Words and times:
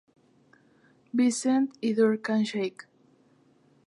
Vincent 1.13 1.69
y 1.79 1.93
Duncan 1.93 2.41
Sheik. 2.43 2.87